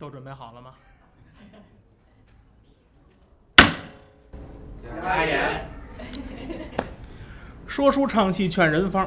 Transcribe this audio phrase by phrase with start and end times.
[0.00, 0.72] 都准备好了吗？
[5.02, 5.68] 加言。
[7.68, 9.06] 说书唱戏劝人方，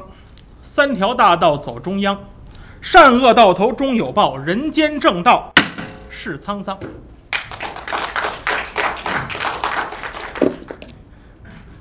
[0.62, 2.22] 三条大道走中央，
[2.80, 5.52] 善恶到头终有报，人间正道
[6.08, 6.78] 是沧桑。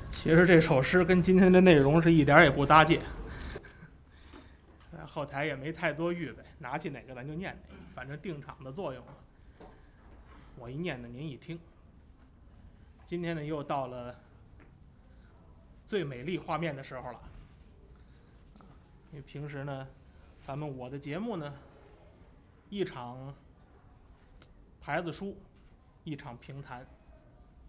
[0.10, 3.00] 其实这首诗跟今天的内容是一点儿也不搭界。
[4.92, 9.14] 呃 后台也没太多预备，拿起哪个咱就念哪个，反正定场的作用嘛。
[10.58, 11.60] 我一念呢，您一听。
[13.06, 14.20] 今天呢，又到了
[15.86, 17.22] 最美丽画面的时候了。
[19.12, 19.88] 因为平时呢，
[20.42, 21.54] 咱们我的节目呢，
[22.70, 23.34] 一场
[24.82, 25.38] 牌子书，
[26.04, 26.80] 一场评弹，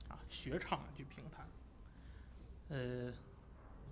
[0.09, 1.47] 啊，学唱去评弹。
[2.71, 3.13] 呃，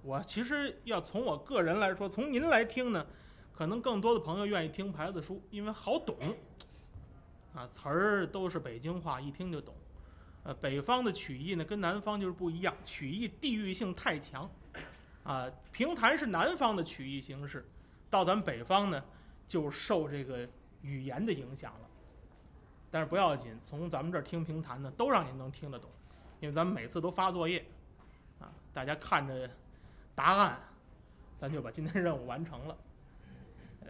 [0.03, 3.06] 我其实要从我个人来说，从您来听呢，
[3.62, 6.16] 可能更多的朋友愿意听牌子书，因为好懂。
[7.55, 9.73] 啊，词儿都是北京话，一听就懂。
[10.43, 14.51] 呃，北方的曲艺呢跟南方就是不一样，曲艺地域性太强。
[15.23, 17.64] 啊，评弹是南方的曲艺形式，
[18.11, 19.01] 到咱们北方呢，
[19.47, 20.45] 就受这个
[20.81, 21.89] 语言的影响了。
[22.91, 25.89] 但是不要紧，从咱们这儿听评弹呢，都让您能听得懂，
[26.41, 27.64] 因为咱们每次都发作业，
[28.41, 29.48] 啊，大家看着
[30.17, 30.58] 答案，
[31.36, 32.77] 咱就把今天任务完成了。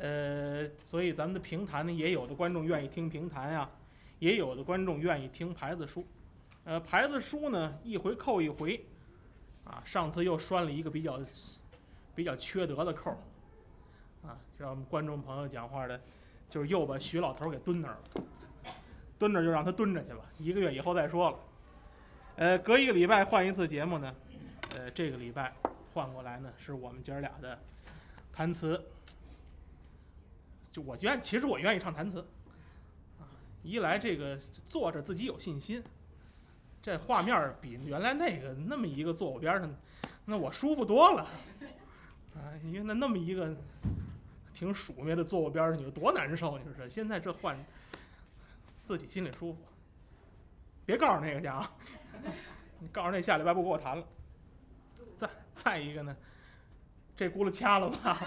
[0.01, 3.71] 呃，所以咱们的评弹呢，也有的观众愿意听评弹呀，
[4.19, 6.05] 也有的观众愿意听牌子书。
[6.65, 8.81] 呃，牌子书呢，一回扣一回，
[9.65, 11.21] 啊，上次又拴了一个比较
[12.15, 16.01] 比较缺德的扣儿，啊，让观众朋友讲话的，
[16.49, 18.25] 就是又把徐老头给蹲那儿了，
[19.19, 21.39] 蹲那儿就让他蹲着去吧，一个月以后再说了。
[22.37, 24.15] 呃，隔一个礼拜换一次节目呢，
[24.77, 25.53] 呃，这个礼拜
[25.93, 27.59] 换过来呢，是我们姐儿俩的
[28.33, 28.81] 弹词。
[30.73, 32.21] 就我愿，其实我愿意唱弹词，
[33.21, 33.29] 啊，
[33.63, 34.39] 一来这个
[34.71, 35.85] 坐着自己有信心，
[36.81, 39.77] 这画面儿比原来那个那么一个坐我边上，
[40.25, 41.29] 那我舒服多了，
[42.35, 43.55] 啊，因为那那么一个
[44.55, 47.55] 挺鼠灭的坐我边上，你说多难受，你说这现在这换，
[48.83, 49.59] 自己心里舒服，
[50.87, 51.71] 别告诉那个家啊，
[52.81, 54.07] 你告诉那下礼拜不给我弹了，
[55.19, 56.17] 再再一个呢，
[57.15, 58.27] 这轱辘掐了吧。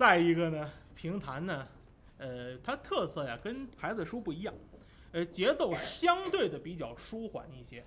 [0.00, 1.68] 再一个呢，评弹呢，
[2.16, 4.54] 呃，它特色呀跟牌子书不一样，
[5.12, 7.84] 呃，节奏相对的比较舒缓一些。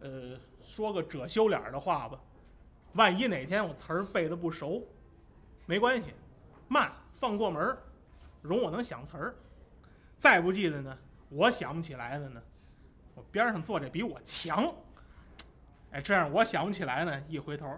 [0.00, 2.20] 呃，说个遮羞脸的话吧，
[2.92, 4.86] 万一哪天我词儿背的不熟，
[5.64, 6.12] 没关系，
[6.68, 7.78] 慢放过门儿，
[8.42, 9.34] 容我能想词儿。
[10.18, 10.98] 再不记得呢，
[11.30, 12.42] 我想不起来的呢，
[13.14, 14.70] 我边上坐着比我强，
[15.92, 17.74] 哎，这样我想不起来呢，一回头，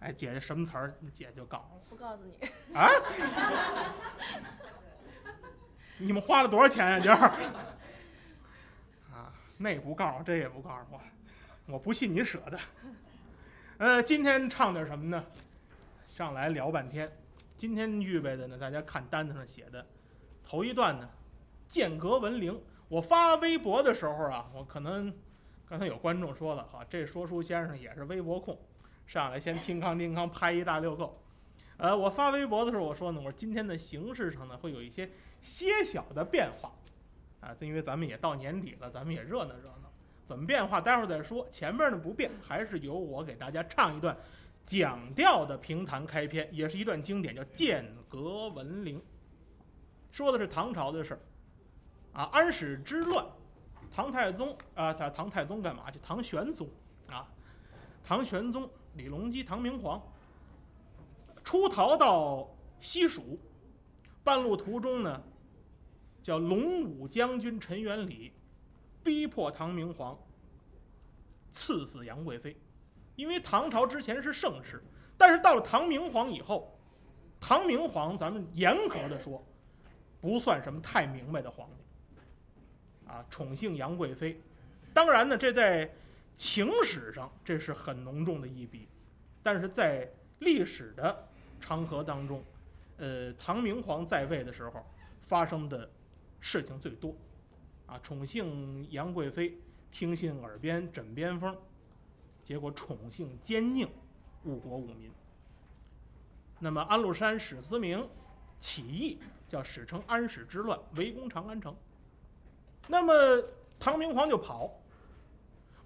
[0.00, 1.80] 哎，姐姐什么词儿，姐就告诉我。
[1.88, 2.38] 不告诉你，
[2.74, 2.88] 啊？
[5.98, 7.16] 你们花了多少钱呀、今儿？
[9.10, 11.00] 啊，那也不告诉，这也不告诉我，
[11.66, 12.58] 我不信你舍得。
[13.78, 15.24] 呃，今天唱点什么呢？
[16.06, 17.10] 上来聊半天。
[17.56, 19.86] 今天预备的呢，大家看单子上写的，
[20.44, 21.08] 头一段呢，
[21.66, 22.62] 间隔文铃。
[22.88, 25.12] 我发微博的时候啊，我可能
[25.66, 28.58] 刚才有观众说了，哈，这说书先生也是微博控，
[29.06, 31.20] 上来先乒康乒康拍一大溜够。
[31.78, 35.08] 呃，我发微博的时候我说呢，我说今天的形式上呢会有一些
[35.42, 36.72] 些小的变化，
[37.40, 39.92] 啊，因为咱们也到年底了，咱们也热闹热闹，
[40.24, 41.46] 怎么变化待会儿再说。
[41.50, 44.16] 前面呢不变，还是由我给大家唱一段
[44.64, 48.98] 讲调的评弹开篇，也是一段经典，叫《剑阁闻铃》，
[50.10, 51.20] 说的是唐朝的事儿，
[52.14, 53.24] 啊，安史之乱，
[53.94, 56.00] 唐太宗啊，他唐太宗干嘛去？
[56.02, 56.66] 唐玄宗
[57.08, 57.28] 啊，
[58.02, 60.02] 唐玄宗李隆基，唐明皇。
[61.44, 62.48] 出逃到
[62.80, 63.38] 西蜀，
[64.24, 65.22] 半路途中呢，
[66.20, 68.32] 叫龙武将军陈元礼
[69.04, 70.18] 逼迫唐明皇
[71.52, 72.56] 赐死杨贵妃，
[73.14, 74.82] 因为唐朝之前是盛世，
[75.16, 76.76] 但是到了唐明皇以后，
[77.40, 79.40] 唐明皇咱们严格的说，
[80.20, 84.40] 不算什么太明白的皇帝，啊，宠幸杨贵妃，
[84.92, 85.88] 当然呢，这在
[86.36, 88.86] 情史上这是很浓重的一笔，
[89.42, 90.08] 但是在
[90.40, 91.26] 历史的
[91.58, 92.44] 长河当中，
[92.98, 94.84] 呃，唐明皇在位的时候
[95.22, 95.90] 发生的
[96.38, 97.16] 事情最多，
[97.86, 99.58] 啊，宠幸杨贵妃，
[99.90, 101.56] 听信耳边枕边风，
[102.44, 103.88] 结果宠幸奸佞，
[104.44, 105.10] 误国误民。
[106.58, 108.06] 那么安禄山史思明
[108.60, 109.18] 起义，
[109.48, 111.74] 叫史称安史之乱，围攻长安城。
[112.88, 113.12] 那么
[113.78, 114.70] 唐明皇就跑，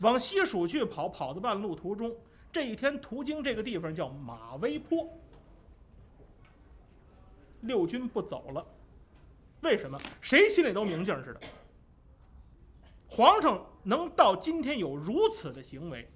[0.00, 2.14] 往西蜀去跑，跑到半路途中，
[2.52, 5.08] 这一天途经这个地方叫马嵬坡。
[7.62, 8.67] 六军不走了，
[9.61, 10.00] 为什么？
[10.20, 11.41] 谁心里都明镜似的。
[13.06, 16.08] 皇上能到今天有如此的行为，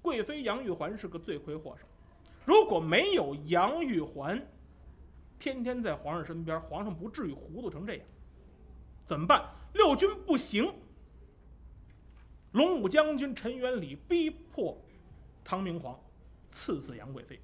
[0.00, 1.86] 贵妃杨玉环是个罪魁祸首。
[2.46, 4.40] 如果没有杨玉环，
[5.38, 8.06] 天天在皇上身边，皇上不至于糊涂成这样。
[9.04, 9.44] 怎么办？
[9.74, 10.72] 六军不行，
[12.52, 14.76] 龙武将军陈元礼逼迫
[15.44, 15.98] 唐明皇
[16.50, 17.40] 赐死杨贵妃。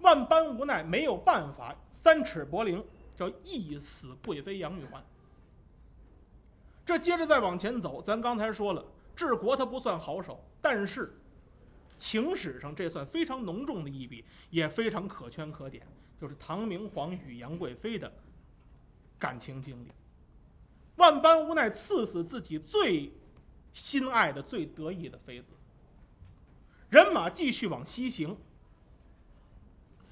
[0.00, 2.82] 万般无奈，没有办法，三尺柏林
[3.16, 5.04] 叫一死贵妃杨玉环。
[6.86, 8.84] 这接着再往前走，咱刚才说了，
[9.16, 11.20] 治国他不算好手，但是
[11.98, 15.84] 情史上这算非常浓重的一笔，也非常可圈可点，
[16.20, 18.10] 就是唐明皇与杨贵妃的
[19.18, 19.90] 感情经历。
[20.94, 23.12] 万般无奈，赐死自己最
[23.78, 25.52] 心爱的、最得意的妃子。
[26.90, 28.36] 人马继续往西行。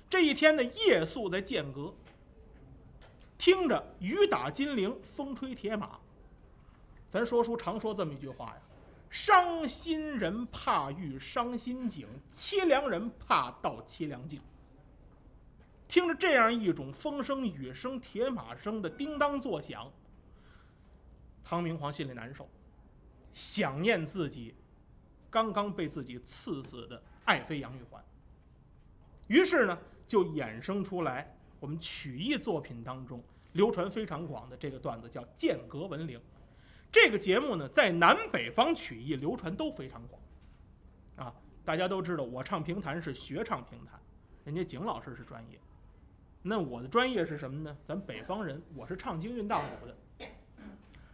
[0.08, 1.92] 这一天的夜宿在剑阁，
[3.36, 5.98] 听着雨打金铃，风吹铁马。
[7.10, 8.62] 咱说书常说这么一句话呀
[9.10, 14.40] ：“伤心人怕遇伤心景，凄凉人怕到凄凉境。”
[15.88, 19.90] 听着这样一种风声、雨声、铁马声的叮当作响，
[21.42, 22.48] 唐明皇心里难受，
[23.36, 24.52] 想念自己
[25.30, 28.04] 刚刚被自己刺死的爱妃杨玉环。
[29.28, 29.78] 于是呢。
[30.08, 33.20] 就衍生出来，我们曲艺作品当中
[33.54, 36.16] 流传非常广的这个段子叫《剑阁闻铃》。
[36.92, 40.22] 这个节目呢，在南北方曲艺流传都非常广。
[41.16, 41.34] 啊，
[41.64, 44.00] 大家都知道，我唱评弹是学唱评弹，
[44.44, 45.58] 人家景老师是专业。
[46.40, 47.76] 那我的专业是什么呢？
[47.84, 49.96] 咱北方人，我是唱京韵大鼓的。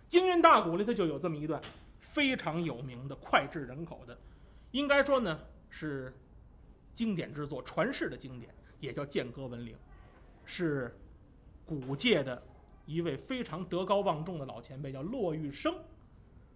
[0.06, 1.58] 京韵大鼓里头就有这么一段
[2.02, 4.18] 非常有名的、脍炙人口的，
[4.72, 5.40] 应该说呢
[5.70, 6.14] 是
[6.92, 8.54] 经典之作，传世的经典。
[8.80, 9.76] 也叫剑阁闻铃，
[10.44, 10.98] 是
[11.64, 12.42] 古界的
[12.84, 15.72] 一位非常德高望重的老前辈，叫骆玉生。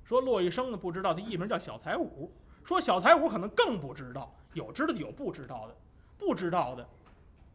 [0.02, 2.32] 说骆玉生呢，不知道他艺名叫小才武。
[2.64, 5.76] 说小才武可能更不知道，有知道的，有不知道的。
[6.18, 6.84] 不知道的，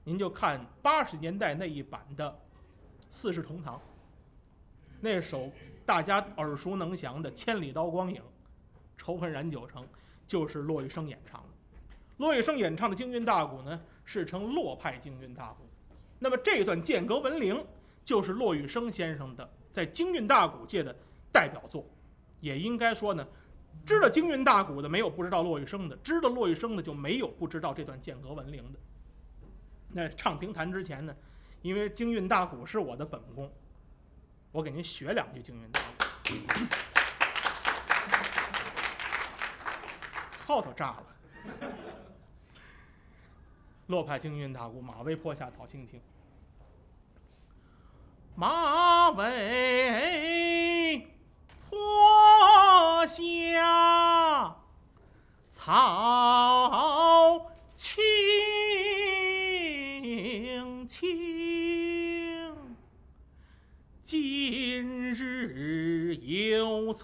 [0.06, 2.30] 您就看八十年代那一版的
[3.10, 3.76] 《四世同堂》，
[5.02, 5.52] 那首
[5.92, 8.22] 大家耳熟能详的《千里刀光影，
[8.98, 9.84] 仇恨燃九城》，
[10.26, 11.48] 就是骆玉生演唱的。
[12.16, 13.78] 骆玉生演唱的京韵大鼓呢？
[14.06, 15.68] 是称洛派京韵大鼓，
[16.18, 17.62] 那么这段剑阁闻铃
[18.06, 20.96] 就是骆玉生先生的在京韵大鼓界的
[21.30, 21.86] 代表作，
[22.40, 23.28] 也应该说呢，
[23.86, 28.80] 知道京韵大鼓的没有不知道骆玉生的，知道骆玉生的就没有不知道这段剑阁闻铃的。
[29.90, 31.14] 那唱评弹之前呢，
[31.62, 33.52] 因为京韵大鼓是我的本宫，
[34.51, 35.80] 我给您学两句京韵大
[36.25, 36.33] 鼓，
[40.45, 41.06] 后头炸了。
[43.88, 46.01] 落派京韵大鼓，马嵬坡下草青青。
[48.36, 51.07] 马嵬
[51.69, 54.56] 坡下
[55.50, 55.71] 草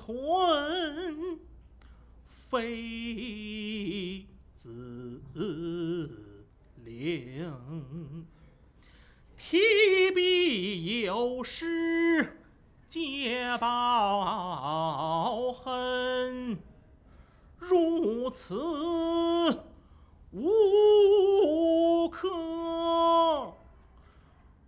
[0.08, 1.40] 犹存
[2.30, 4.26] 妃
[4.56, 5.22] 子。
[9.38, 12.38] 提笔有诗
[12.88, 16.58] 皆报恨，
[17.58, 18.56] 如此
[20.32, 22.30] 无可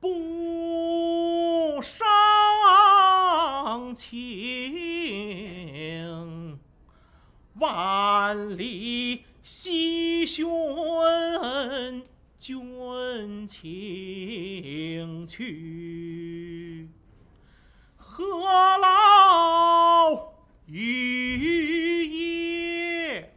[0.01, 0.09] 不
[7.75, 10.47] 万里奚寻。
[12.39, 16.87] 君请去，
[17.97, 20.31] 何劳
[20.65, 23.35] 于夜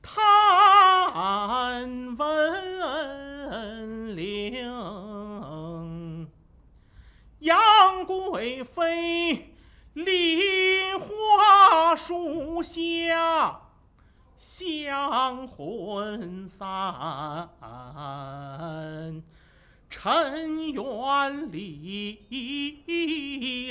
[0.00, 6.28] 叹闻铃？
[7.40, 9.17] 杨贵妃
[12.62, 13.62] 下。
[14.40, 17.48] 香魂散，
[19.90, 22.14] 陈元礼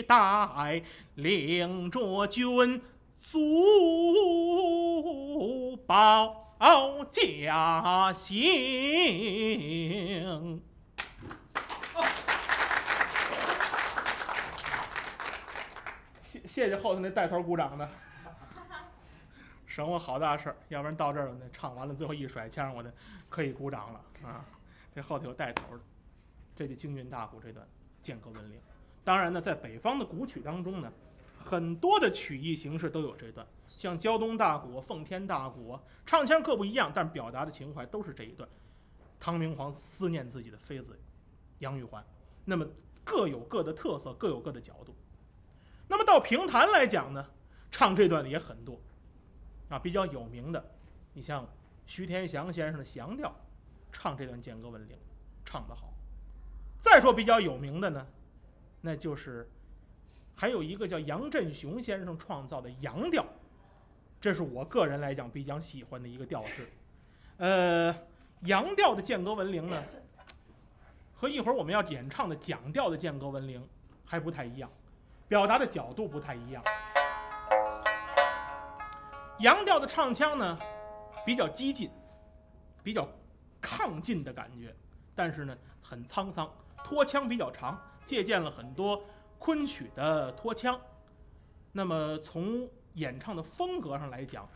[0.05, 0.83] 带
[1.15, 2.81] 领着军
[3.21, 3.37] 足
[5.87, 6.57] 报
[7.09, 8.35] 家兴。
[16.21, 17.89] 谢谢谢后头那带头鼓掌的。
[19.77, 22.89] 省我好大事儿，要不然到这儿呢，唱完了最后一甩腔，我就
[23.29, 24.43] 可以鼓掌了啊！
[24.91, 25.83] 这后头有带头的，
[26.55, 27.63] 这就京韵大鼓这段。
[28.01, 28.59] 剑阁闻铃。
[29.03, 30.91] 当然呢，在北方的古曲当中呢，
[31.37, 38.49] 很多的曲艺形式都有这段，像胶东大鼓、奉天大鼓，唱腔各不一样，但表达的情怀都是这一段。
[39.19, 40.99] 唐明皇思念自己的妃子
[41.59, 42.03] 杨玉环，
[42.45, 42.65] 那么
[43.03, 44.95] 各有各的特色，各有各的角度。
[45.87, 47.23] 那么到评弹来讲呢，
[47.69, 48.81] 唱这段的也很多，
[49.69, 50.63] 啊，比较有名的，
[51.13, 51.47] 你像
[51.85, 53.35] 徐天祥先生的祥调，
[53.91, 54.97] 唱这段间隔文铃，
[55.43, 55.93] 唱得好。
[56.79, 58.07] 再说比较有名的呢，
[58.81, 59.49] 那就是
[60.35, 63.25] 还有一个叫杨振雄先生创造的洋调，
[64.21, 66.67] 这是我个人来讲比较喜欢的一个调式。
[67.37, 67.93] 呃，
[68.41, 69.83] 洋调的间隔文铃呢，
[71.13, 73.67] 和一会儿我们要演唱的讲调的间隔文铃
[74.05, 74.71] 还不太一样，
[75.27, 76.63] 表达的角度不太一样。
[79.39, 80.57] 洋调的唱腔呢，
[81.25, 81.91] 比较激进，
[82.83, 83.07] 比较
[83.61, 84.75] 亢进的感觉，
[85.13, 86.51] 但是呢很沧桑，
[86.83, 89.03] 拖腔比较长，借鉴了很多
[89.37, 90.79] 昆曲的拖腔。
[91.71, 94.49] 那么从演唱的风格上来讲，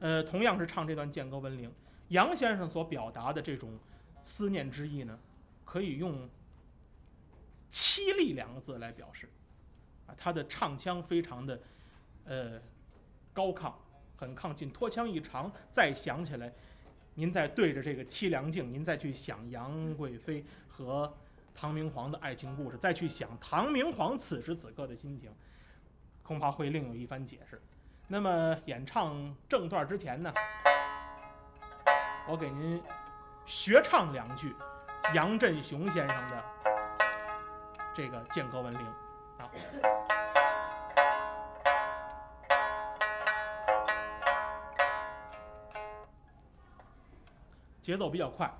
[0.00, 1.72] 呃，同样是唱这段剑歌闻铃，
[2.08, 3.78] 杨先生所表达的这种
[4.22, 5.18] 思念之意呢，
[5.64, 6.28] 可以用
[7.72, 9.30] “凄厉”两个字来表示。
[10.06, 11.60] 啊，他的唱腔非常的
[12.26, 12.60] 呃
[13.32, 13.72] 高亢。
[14.16, 16.50] 很亢进，拖腔一长，再想起来，
[17.14, 21.12] 您再对着这个凄凉镜，您再去想杨贵妃和
[21.54, 25.30] 唐明皇的爱情故事，再去想唐明皇此时此刻的心情，
[26.22, 27.60] 恐怕会另有一番解释。
[28.08, 30.32] 那么演唱正段之前呢，
[32.28, 32.80] 我给您
[33.44, 34.54] 学唱两句
[35.14, 36.44] 杨振雄先生的
[37.94, 38.80] 这个间隔文铃
[39.38, 40.05] 啊。
[47.86, 48.52] 节奏比较快。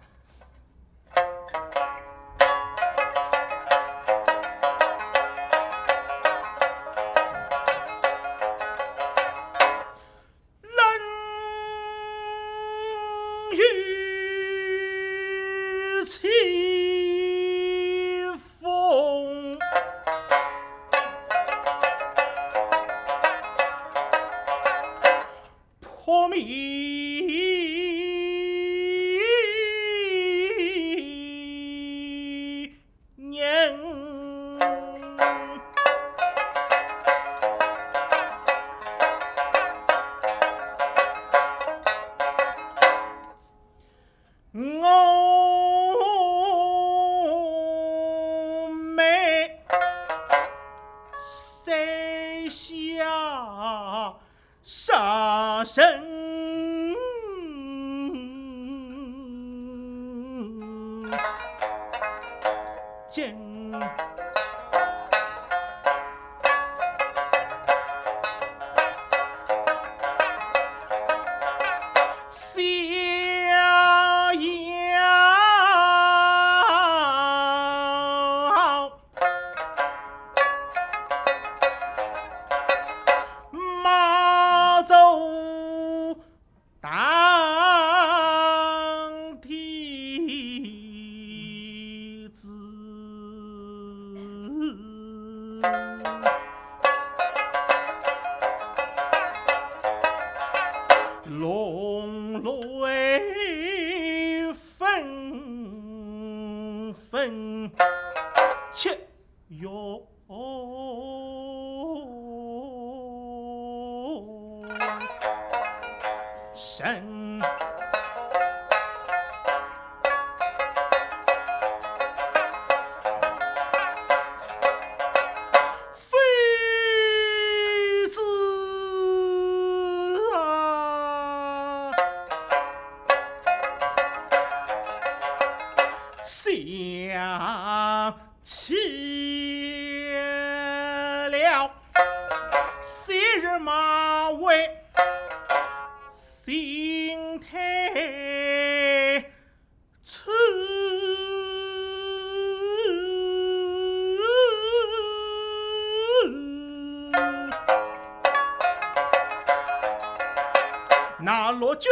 [161.58, 161.90] 罗军，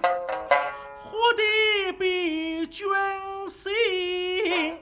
[0.00, 2.86] 活的比军
[3.46, 4.78] 心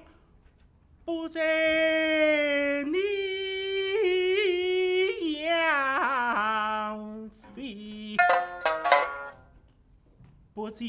[1.04, 2.98] 不在你
[5.42, 8.16] 杨飞，
[10.54, 10.84] 不在。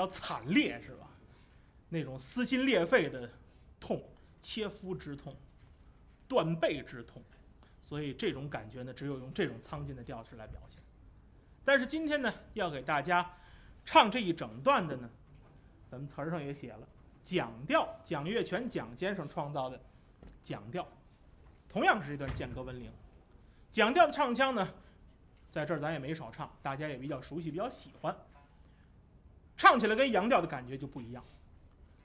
[0.00, 1.06] 比较惨烈，是吧？
[1.90, 3.28] 那种撕心裂肺的
[3.78, 4.02] 痛，
[4.40, 5.36] 切肤之痛，
[6.26, 7.22] 断背之痛，
[7.82, 10.82] 所以这种感觉呢，只有用这种苍劲的调式来表现。
[11.66, 13.30] 但是今天呢，要给大家
[13.84, 15.10] 唱这一整段的呢，
[15.90, 16.88] 咱们词儿上也写了
[17.22, 19.78] 讲调，蒋月泉蒋先生创造的
[20.42, 20.88] 讲调，
[21.68, 22.90] 同样是一段间隔文铃。
[23.70, 24.66] 讲调的唱腔呢，
[25.50, 28.16] 在这儿咱也没少唱，大家也比较熟悉，比较喜欢。
[29.60, 31.22] 唱起来跟洋调的感觉就不一样。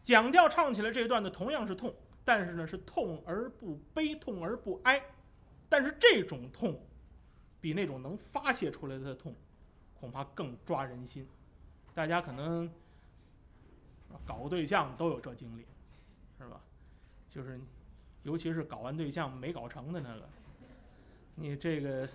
[0.04, 1.96] 讲调唱起来这段呢，同样是痛，
[2.26, 5.02] 但是呢是痛而不悲，痛而不哀。
[5.70, 6.78] 但是这种痛，
[7.62, 9.34] 比那种能发泄出来的痛，
[9.98, 11.26] 恐怕更抓人心。
[11.94, 12.70] 大家可能
[14.26, 15.66] 搞对象都有这经历，
[16.38, 16.60] 是吧？
[17.30, 17.58] 就是，
[18.24, 20.28] 尤其是搞完对象没搞成的那个，
[21.36, 22.06] 你这个，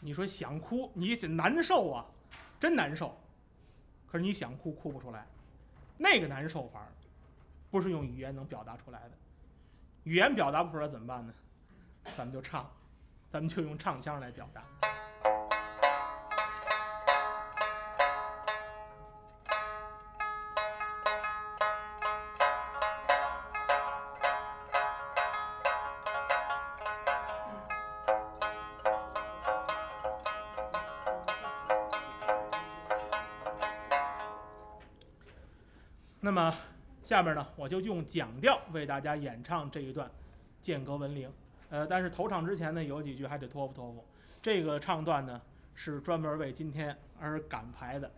[0.00, 2.06] 你说想哭，你难受啊，
[2.58, 3.14] 真难受。
[4.10, 5.26] 可是你想哭哭不出来，
[5.96, 6.88] 那个难受法儿，
[7.70, 9.10] 不是用语言能表达出来的。
[10.04, 11.32] 语言表达不出来怎么办呢？
[12.16, 12.70] 咱们就唱，
[13.30, 14.62] 咱们就用唱腔来表达。
[36.20, 36.52] 那么，
[37.04, 40.10] 下面呢，我就用讲调为大家演唱这一段
[40.60, 41.30] 间隔文铃。
[41.70, 44.04] 呃，但是头唱之前呢，有几句还得托付托付。
[44.42, 45.40] 这个唱段呢，
[45.76, 48.10] 是专门为今天而赶排的。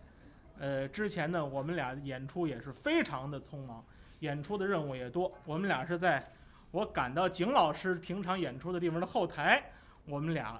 [0.57, 3.85] 呃，之前呢，我们俩演出也是非常的匆忙，
[4.21, 5.31] 演出的任务也多。
[5.45, 6.27] 我们俩是在
[6.71, 9.63] 我赶到景老师平常演出的地方的后台，
[10.05, 10.59] 我们俩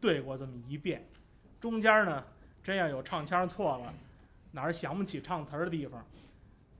[0.00, 1.06] 对过这么一遍。
[1.60, 2.24] 中间呢，
[2.64, 3.94] 真要有唱腔错了，
[4.50, 6.04] 哪儿想不起唱词儿的地方。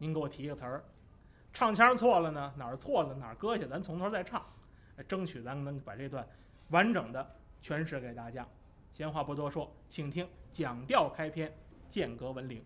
[0.05, 0.85] 您给我提个词儿，
[1.55, 2.53] 唱腔错了呢？
[2.59, 3.15] 哪儿错了？
[3.15, 3.65] 哪儿搁下？
[3.67, 4.45] 咱从头再唱，
[5.09, 6.29] 争取咱能把这段
[6.69, 7.27] 完整的
[7.63, 8.47] 诠释给大家。
[8.93, 11.51] 闲话不多说，请听讲调开篇，
[11.89, 12.63] 剑阁文铃。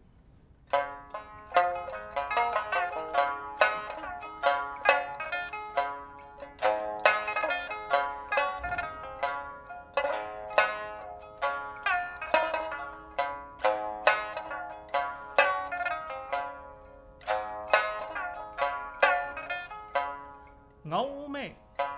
[21.49, 21.98] Okay.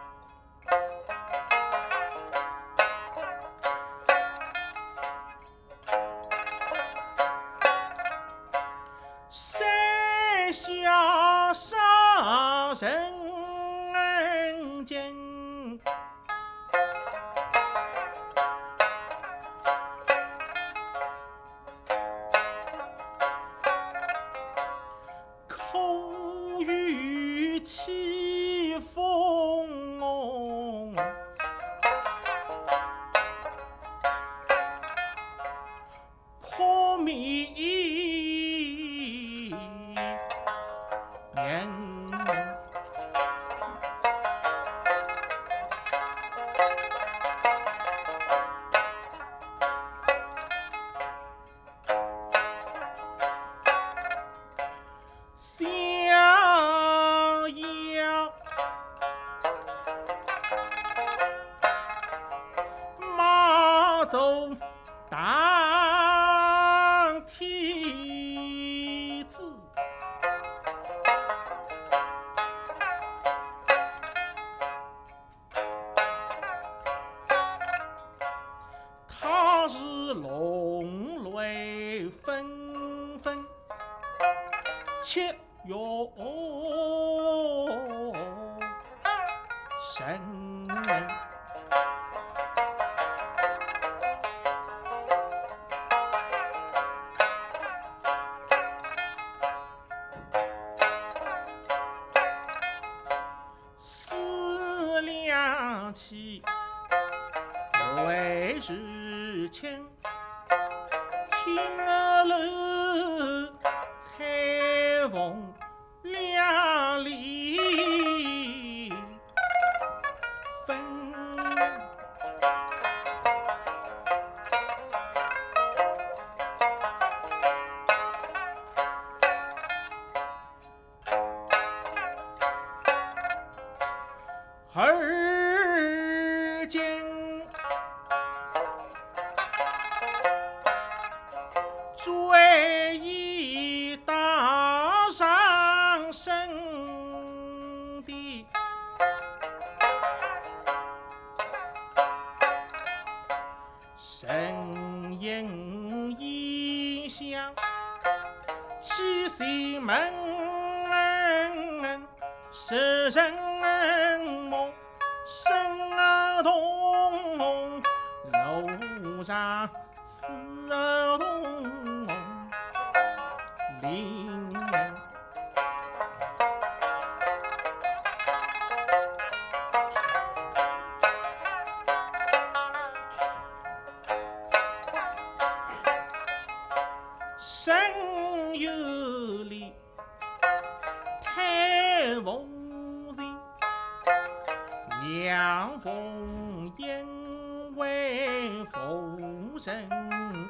[134.74, 135.19] 儿。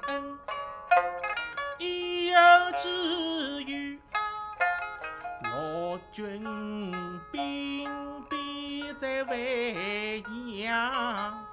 [0.08, 0.38] 恩，
[1.78, 2.38] 一言
[2.78, 4.00] 之语，
[5.44, 6.42] 我军
[7.30, 7.88] 兵
[8.28, 9.36] 必在淮
[10.58, 11.44] 阳。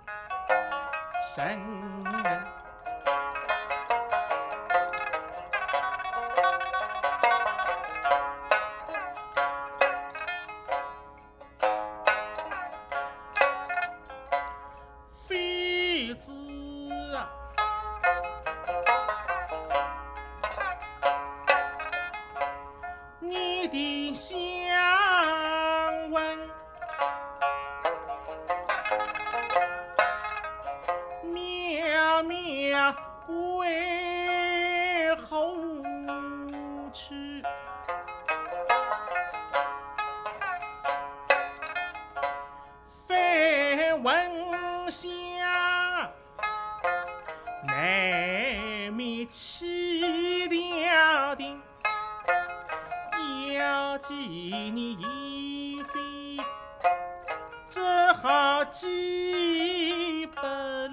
[58.21, 60.41] 好几百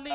[0.02, 0.12] 零。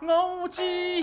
[0.00, 0.97] 我记。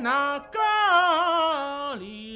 [0.00, 2.29] なかり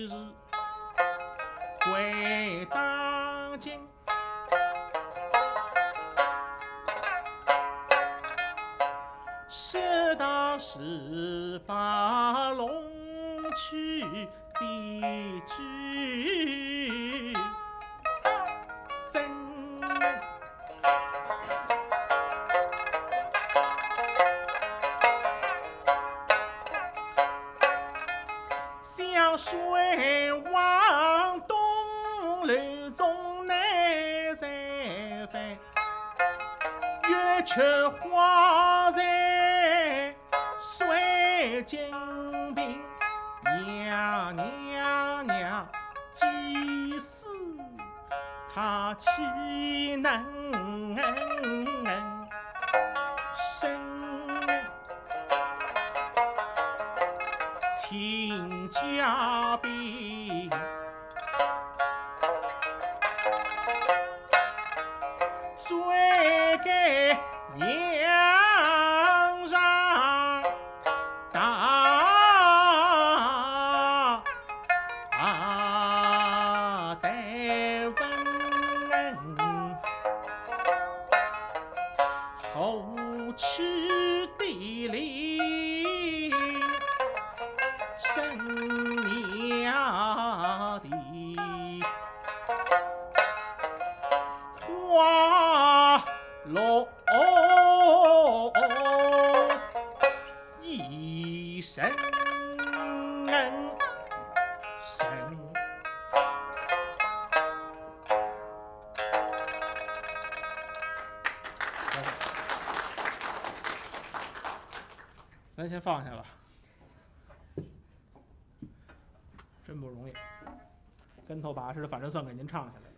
[121.75, 122.97] 是的，反正算给您唱下来了，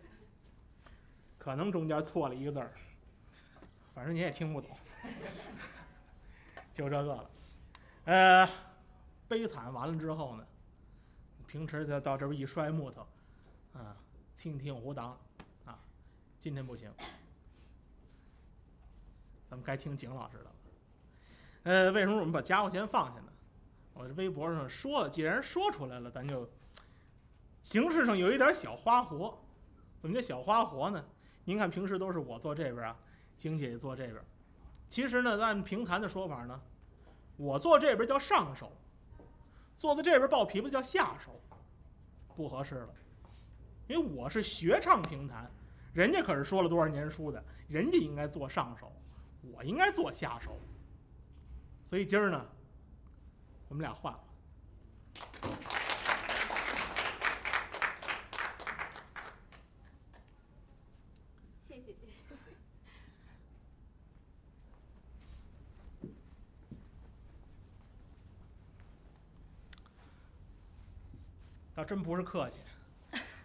[1.37, 2.71] 可能中间错了一个字儿，
[3.93, 4.69] 反正你也听不懂，
[6.73, 7.29] 就这个了。
[8.05, 8.49] 呃，
[9.27, 10.45] 悲惨完了之后呢，
[11.47, 13.05] 平时他到这边一摔木头，
[13.73, 13.97] 啊，
[14.35, 15.17] 听听胡当，
[15.65, 15.77] 啊，
[16.39, 16.89] 今天不行，
[19.49, 20.51] 咱们该听景老师的了。
[21.63, 23.33] 呃，为什么我们把家伙先放下呢？
[23.93, 26.47] 我这微博上说了，既然说出来了，咱就
[27.63, 29.37] 形式上有一点小花活。
[29.99, 31.03] 怎么叫小花活呢？
[31.43, 32.95] 您看平时都是我坐这边啊，
[33.35, 34.23] 晶姐姐坐这边。
[34.89, 36.61] 其实呢，按评弹的说法呢，
[37.35, 38.71] 我坐这边叫上手，
[39.77, 41.41] 坐在这边抱琵琶叫下手，
[42.35, 42.89] 不合适了。
[43.87, 45.49] 因为我是学唱评弹，
[45.93, 48.91] 人家可是说了多少年书的，人家应该做上手，
[49.41, 50.57] 我应该做下手。
[51.85, 52.45] 所以今儿呢，
[53.69, 54.19] 我们俩换了。
[61.63, 62.17] 谢谢谢谢。
[71.77, 72.55] 倒真不是客气，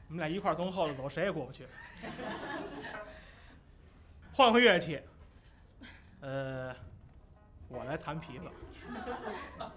[0.08, 1.66] 我们俩一块儿从后头走，谁也过不去。
[4.32, 4.98] 换换乐器，
[6.22, 6.74] 呃，
[7.68, 8.50] 我来弹琵琶。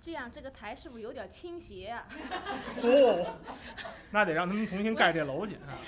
[0.00, 2.08] 这样这个台是不是有点倾斜啊？
[2.82, 3.38] 哦、
[4.10, 5.78] 那得让他们重新盖这楼去啊！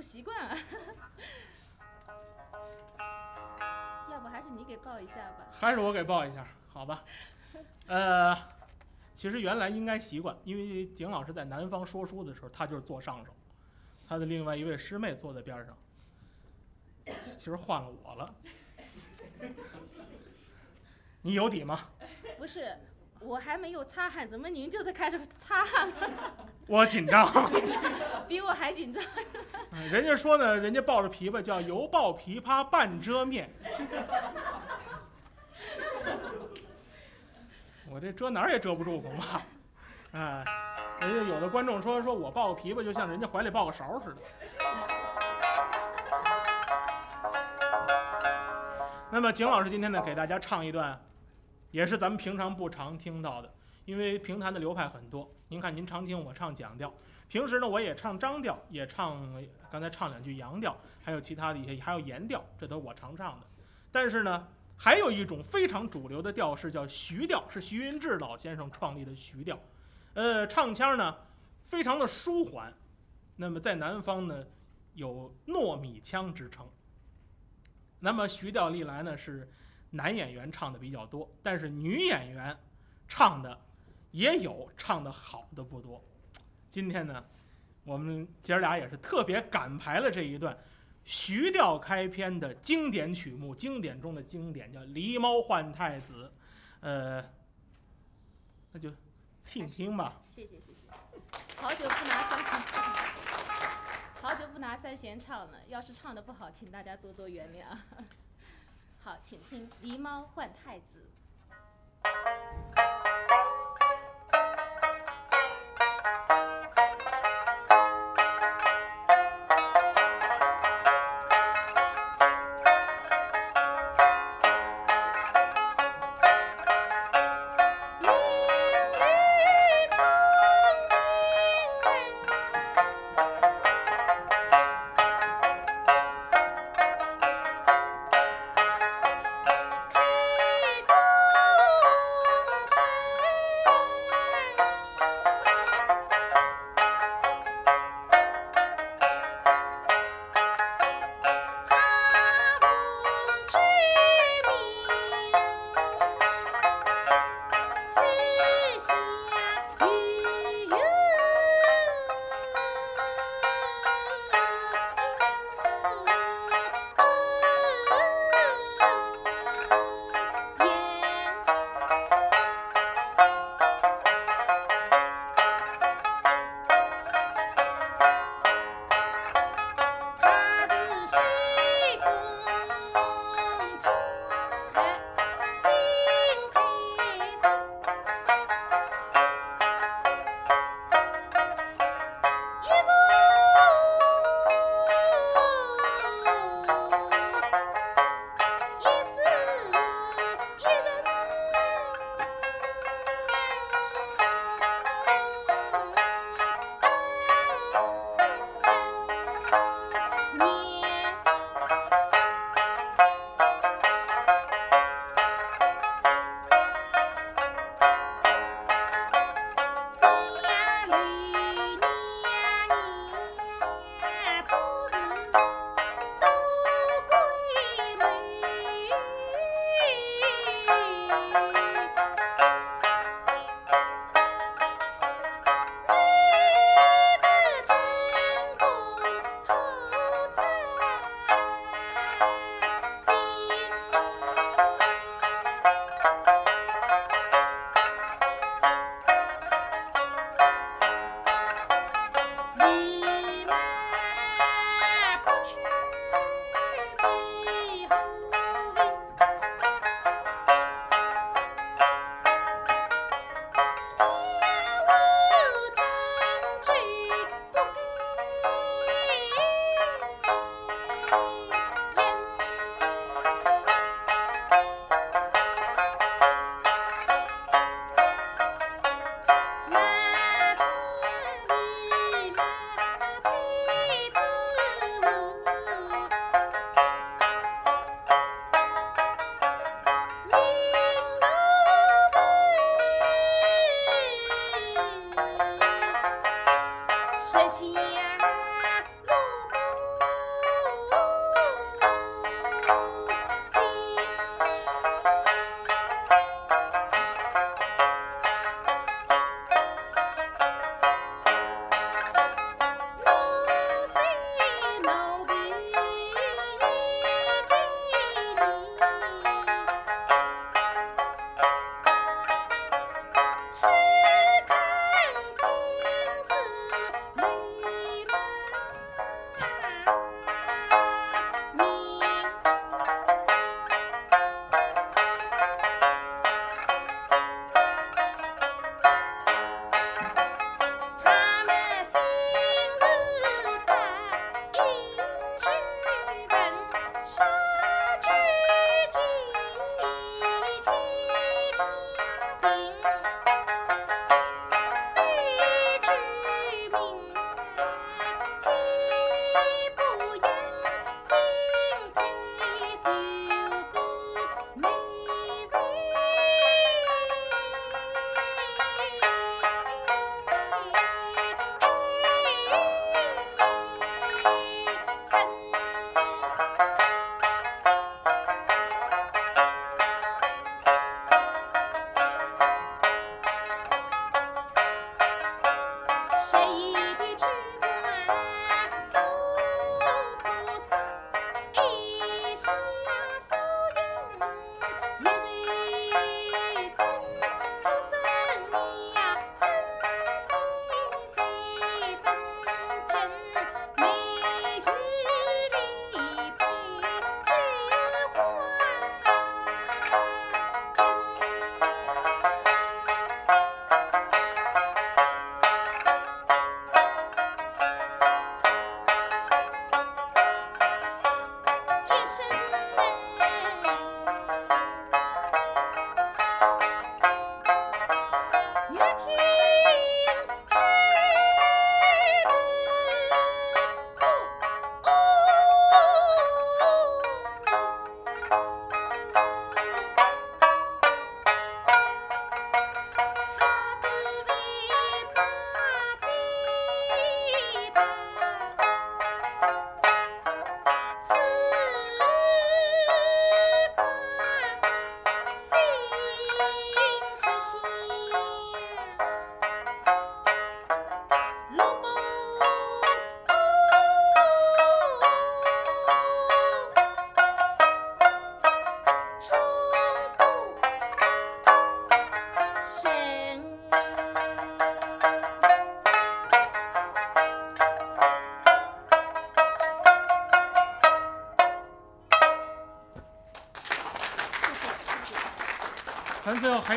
[0.00, 0.56] 不习惯啊。
[4.10, 5.46] 要不还是你给报一下吧。
[5.52, 7.04] 还是我给报一下，好吧？
[7.86, 8.34] 呃，
[9.14, 13.34] 其实原来应该习惯，因为景老师在南方说书的时候，他就是坐上手，
[14.08, 15.76] 他的另外一位师妹坐在边上。
[17.36, 18.34] 其实换了我了，
[21.20, 21.90] 你有底吗？
[22.38, 22.74] 不是，
[23.20, 26.10] 我还没有擦汗，怎么您就在开始擦汗了？
[26.66, 27.30] 我紧张。
[28.26, 29.02] 比我还紧张。
[29.90, 33.48] 人家说呢，人家抱着琵琶叫犹抱琵琶半遮面。
[37.90, 39.40] 我这遮哪儿也遮不住，恐怕。
[40.18, 40.44] 啊，
[41.00, 44.16] 人家有的观众说，说我抱个琵琶就像人家怀里抱个勺似的。
[49.10, 51.00] 那么景老师今天呢，给大家唱一段，
[51.70, 53.52] 也是咱们平常不常听到的，
[53.84, 55.30] 因为评弹的流派很多。
[55.48, 56.92] 您看，您常听我唱讲调，
[57.28, 63.46] 平时呢我也唱张调，也唱刚才唱两句扬调，还有其他的一些，还有言调，这都是我常唱的。
[63.92, 69.58] 但是呢，还有一种非常主流的调式叫徐调，是徐云志老先生创立的徐调。
[70.14, 71.16] 呃，唱腔呢
[71.66, 72.72] 非常的舒缓，
[73.36, 74.44] 那么在南方呢
[74.94, 76.66] 有糯米腔之称。
[77.98, 79.50] 那么徐调历来呢是
[79.90, 82.56] 男演员唱的比较多，但是女演员
[83.08, 83.58] 唱的
[84.12, 86.02] 也有，唱的好的不多。
[86.70, 87.24] 今天呢，
[87.84, 90.56] 我们姐儿俩也是特别赶排了这一段
[91.04, 96.24] 徐调开篇的经典曲目，经典中的经典，叫《狸猫换太子》。
[96.80, 97.24] 呃，
[98.72, 98.92] 那就
[99.42, 100.22] 请听吧。
[100.28, 100.86] 谢谢谢谢。
[101.56, 102.94] 好久不拿三弦唱，
[104.22, 105.58] 好久不拿三弦唱了。
[105.66, 107.76] 要是唱的不好，请大家多多原谅。
[109.02, 110.98] 好，请听《狸猫换太子》。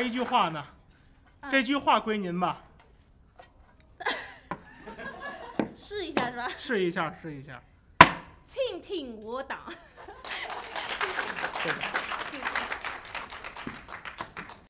[0.04, 0.62] 这句话呢？
[1.50, 2.62] 这句话归您吧。
[5.74, 6.46] 试一下是吧？
[6.58, 7.58] 试一下，试一下，
[8.44, 9.60] 请听我打。